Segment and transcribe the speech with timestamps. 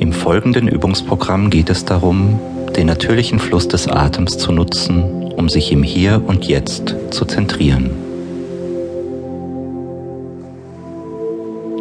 [0.00, 2.40] Im folgenden Übungsprogramm geht es darum,
[2.74, 7.90] den natürlichen Fluss des Atems zu nutzen, um sich im Hier und Jetzt zu zentrieren.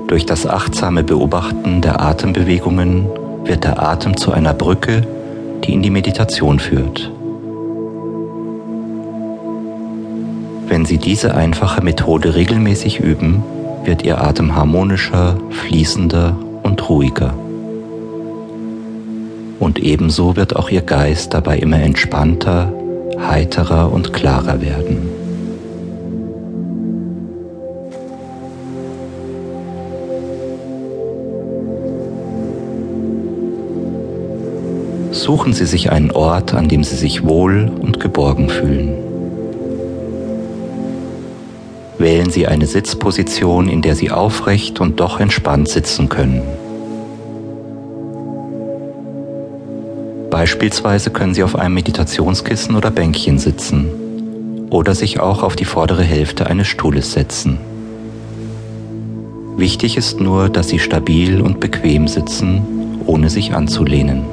[0.08, 3.08] Durch das achtsame Beobachten der Atembewegungen
[3.46, 5.08] wird der Atem zu einer Brücke,
[5.64, 7.10] die in die Meditation führt.
[10.68, 13.44] Wenn Sie diese einfache Methode regelmäßig üben,
[13.86, 17.34] wird Ihr Atem harmonischer, fließender und ruhiger.
[19.60, 22.72] Und ebenso wird auch Ihr Geist dabei immer entspannter,
[23.20, 25.10] heiterer und klarer werden.
[35.12, 38.96] Suchen Sie sich einen Ort, an dem Sie sich wohl und geborgen fühlen.
[41.98, 46.42] Wählen Sie eine Sitzposition, in der Sie aufrecht und doch entspannt sitzen können.
[50.30, 56.04] Beispielsweise können Sie auf einem Meditationskissen oder Bänkchen sitzen oder sich auch auf die vordere
[56.04, 57.58] Hälfte eines Stuhles setzen.
[59.58, 62.62] Wichtig ist nur, dass Sie stabil und bequem sitzen,
[63.06, 64.24] ohne sich anzulehnen.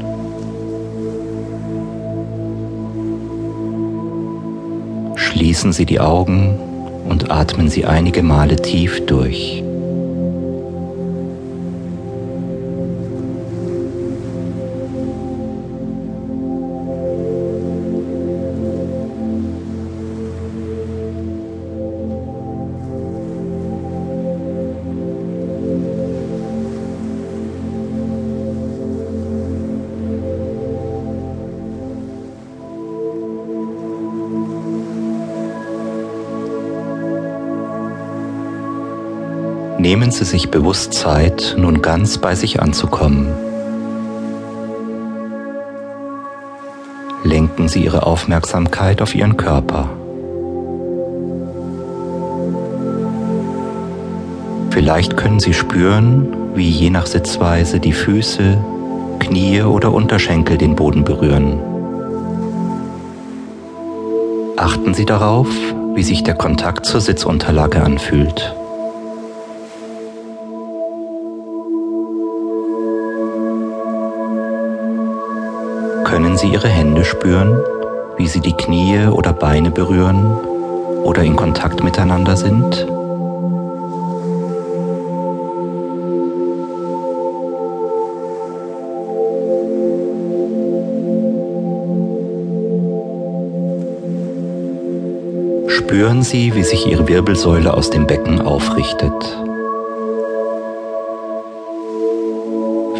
[5.17, 6.58] Schließen Sie die Augen
[7.08, 9.66] und atmen Sie einige Male tief durch.
[39.87, 43.29] Nehmen Sie sich bewusst Zeit, nun ganz bei sich anzukommen.
[47.23, 49.89] Lenken Sie Ihre Aufmerksamkeit auf Ihren Körper.
[54.70, 58.58] Vielleicht können Sie spüren, wie je nach Sitzweise die Füße,
[59.20, 61.61] Knie oder Unterschenkel den Boden berühren.
[64.57, 65.46] Achten Sie darauf,
[65.95, 68.57] wie sich der Kontakt zur Sitzunterlage anfühlt.
[76.16, 77.62] Können Sie Ihre Hände spüren,
[78.16, 80.24] wie sie die Knie oder Beine berühren
[81.04, 82.86] oder in Kontakt miteinander sind?
[95.68, 99.45] Spüren Sie, wie sich Ihre Wirbelsäule aus dem Becken aufrichtet.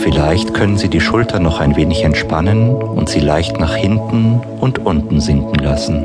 [0.07, 4.87] Vielleicht können Sie die Schultern noch ein wenig entspannen und sie leicht nach hinten und
[4.87, 6.05] unten sinken lassen.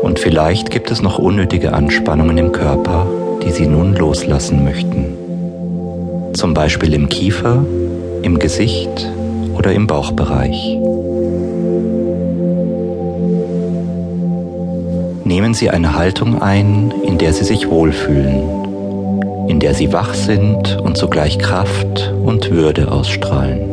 [0.00, 3.06] Und vielleicht gibt es noch unnötige Anspannungen im Körper,
[3.44, 6.32] die Sie nun loslassen möchten.
[6.32, 7.62] Zum Beispiel im Kiefer,
[8.22, 9.06] im Gesicht
[9.54, 10.78] oder im Bauchbereich.
[15.24, 18.59] Nehmen Sie eine Haltung ein, in der Sie sich wohlfühlen
[19.50, 23.69] in der sie wach sind und zugleich Kraft und Würde ausstrahlen.